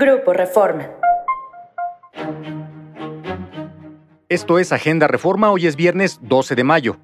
[0.00, 0.88] Grupo Reforma.
[4.28, 6.98] Esto es Agenda Reforma, hoy es viernes 12 de mayo.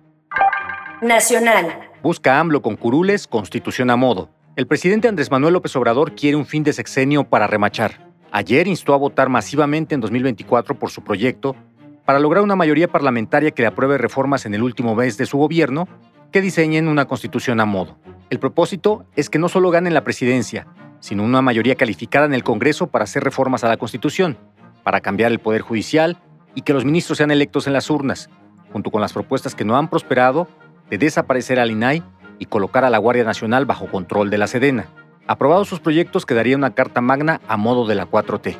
[1.03, 1.91] Nacional.
[2.05, 4.31] Busca AMLO con curules, constitución a modo.
[4.55, 8.13] El presidente Andrés Manuel López Obrador quiere un fin de sexenio para remachar.
[8.31, 11.57] Ayer instó a votar masivamente en 2024 por su proyecto
[12.05, 15.37] para lograr una mayoría parlamentaria que le apruebe reformas en el último mes de su
[15.37, 15.89] gobierno
[16.31, 17.99] que diseñen una constitución a modo.
[18.31, 20.69] El propósito es que no solo ganen la presidencia,
[21.05, 24.39] sino una mayoría calificada en el Congreso para hacer reformas a la Constitución,
[24.85, 26.17] para cambiar el Poder Judicial
[26.55, 28.31] y que los ministros sean electos en las urnas,
[28.73, 30.49] junto con las propuestas que no han prosperado
[30.89, 32.03] de desaparecer al INAI
[32.39, 34.87] y colocar a la Guardia Nacional bajo control de la Sedena.
[35.27, 38.57] Aprobados sus proyectos quedaría una carta magna a modo de la 4T.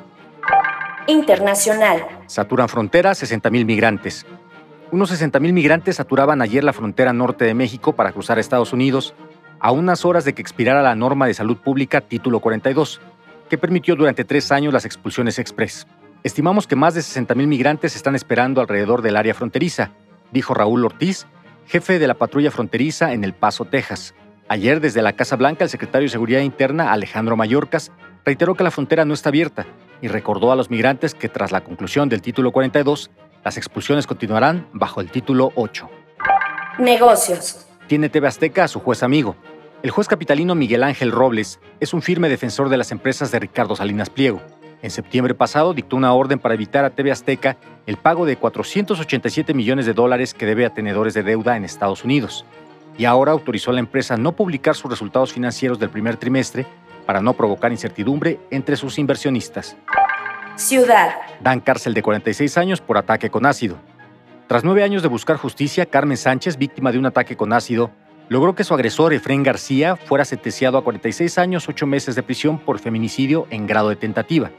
[1.07, 2.05] Internacional.
[2.27, 4.27] Saturan fronteras 60.000 migrantes.
[4.93, 9.15] Unos 60.000 migrantes saturaban ayer la frontera norte de México para cruzar a Estados Unidos
[9.65, 13.01] a unas horas de que expirara la norma de salud pública Título 42,
[13.49, 15.87] que permitió durante tres años las expulsiones express.
[16.23, 19.93] Estimamos que más de 60.000 migrantes están esperando alrededor del área fronteriza,
[20.33, 21.27] dijo Raúl Ortiz,
[21.67, 24.15] jefe de la patrulla fronteriza en El Paso, Texas.
[24.49, 27.91] Ayer, desde la Casa Blanca, el secretario de Seguridad Interna, Alejandro Mayorkas,
[28.23, 29.65] reiteró que la frontera no está abierta
[30.03, 33.11] y recordó a los migrantes que tras la conclusión del título 42,
[33.43, 35.89] las expulsiones continuarán bajo el título 8.
[36.81, 37.67] Negocios.
[37.87, 39.37] Tiene TV Azteca a su juez amigo.
[39.85, 43.77] El juez capitalino Miguel Ángel Robles es un firme defensor de las empresas de Ricardo
[43.77, 44.41] Salinas Pliego
[44.85, 49.55] en septiembre pasado dictó una orden para evitar a TV Azteca el pago de 487
[49.55, 52.45] millones de dólares que debe a tenedores de deuda en Estados Unidos.
[52.99, 56.67] Y ahora autorizó a la empresa no publicar sus resultados financieros del primer trimestre
[57.07, 59.75] para no provocar incertidumbre entre sus inversionistas.
[60.57, 61.15] Ciudad.
[61.41, 63.79] Dan cárcel de 46 años por ataque con ácido.
[64.49, 67.91] Tras nueve años de buscar justicia, Carmen Sánchez, víctima de un ataque con ácido,
[68.29, 72.59] logró que su agresor, Efrén García, fuera sentenciado a 46 años, 8 meses de prisión
[72.59, 74.51] por feminicidio en grado de tentativa.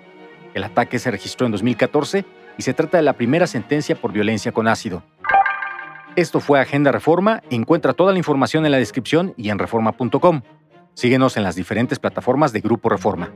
[0.53, 2.25] El ataque se registró en 2014
[2.57, 5.03] y se trata de la primera sentencia por violencia con ácido.
[6.15, 7.41] Esto fue Agenda Reforma.
[7.49, 10.41] Encuentra toda la información en la descripción y en reforma.com.
[10.93, 13.31] Síguenos en las diferentes plataformas de Grupo Reforma.